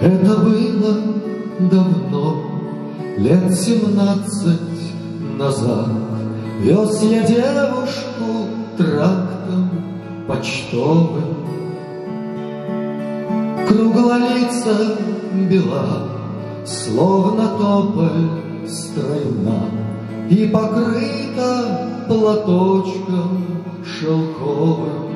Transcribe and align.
Это 0.00 0.36
было 0.36 0.96
давно, 1.58 2.36
лет 3.16 3.52
семнадцать 3.52 4.60
назад. 5.36 5.88
Вез 6.60 7.02
я 7.02 7.22
девушку 7.22 8.46
трактом 8.76 9.70
почтовым. 10.28 11.34
Круглолица 13.66 14.98
бела, 15.50 16.08
словно 16.64 17.48
тополь 17.58 18.68
стройна, 18.68 19.64
И 20.30 20.46
покрыта 20.46 21.88
платочком 22.06 23.64
шелковым. 23.84 25.07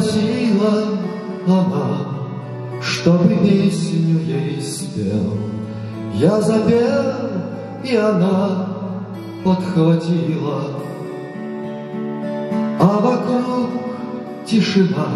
Попросила 0.00 0.98
она, 1.46 2.80
чтобы 2.80 3.34
песню 3.34 4.18
ей 4.20 4.62
спел. 4.62 5.36
Я 6.14 6.40
запел, 6.40 7.04
и 7.84 7.96
она 7.96 8.66
подхватила, 9.44 10.62
А 12.78 12.98
вокруг 13.02 13.68
тишина, 14.46 15.06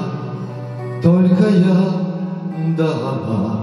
только 1.03 1.49
я 1.49 2.77
да 2.77 2.91
она. 2.93 3.61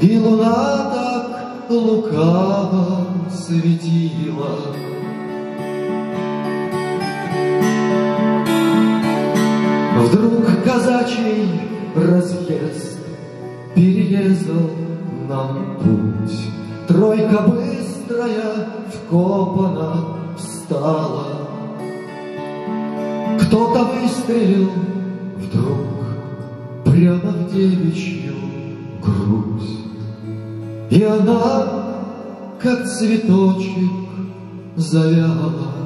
И 0.00 0.18
луна 0.18 0.90
так 0.94 1.68
лукаво 1.68 3.08
светила. 3.28 4.50
Вдруг 10.08 10.64
казачий 10.64 11.60
разъезд 11.94 12.98
Перерезал 13.74 14.70
нам 15.28 15.76
путь. 15.82 16.38
Тройка 16.88 17.42
быстрая 17.42 18.68
вкопана 18.90 20.04
встала. 20.36 21.48
Кто-то 23.40 23.84
выстрелил 23.84 24.70
вдруг 25.36 25.88
Прямо 26.84 27.32
в 27.32 27.52
девичью 27.52 28.34
грудь. 29.04 29.68
И 30.90 31.02
она, 31.02 31.84
как 32.60 32.86
цветочек, 32.86 33.90
завяла. 34.76 35.77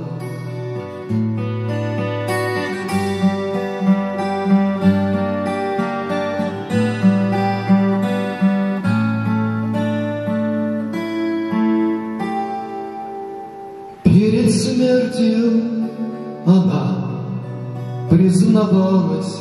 Признавалась 18.12 19.40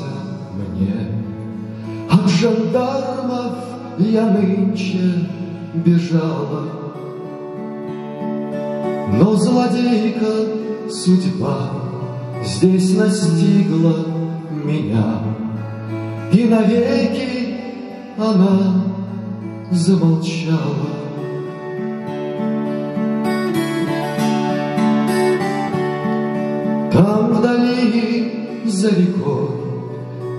мне. 0.56 1.08
От 2.10 2.30
жандармов 2.30 3.58
я 3.98 4.28
нынче 4.28 5.28
бежала. 5.74 6.64
Но 9.20 9.36
злодейка 9.36 10.90
судьба 10.90 11.72
здесь 12.46 12.96
настигла 12.96 14.06
меня, 14.64 15.20
И 16.32 16.46
навеки 16.46 17.58
она 18.18 18.86
замолчала. 19.72 21.02
Там 26.94 27.31
за 28.66 28.90
рекой 28.90 29.62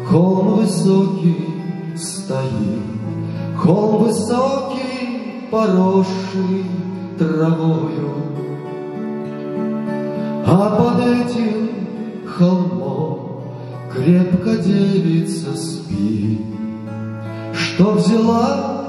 холм 0.09 0.59
высокий 0.59 1.49
стоит, 1.97 2.83
Холм 3.57 4.05
высокий, 4.05 5.47
поросший 5.51 6.65
травою. 7.19 8.13
А 10.47 10.77
под 10.77 11.07
этим 11.07 11.69
холмом 12.27 13.43
крепко 13.93 14.57
девица 14.57 15.57
спит, 15.57 16.41
Что 17.55 17.93
взяла 17.93 18.85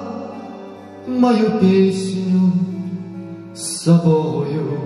мою 1.07 1.59
песню 1.59 2.51
с 3.53 3.83
собою. 3.83 4.79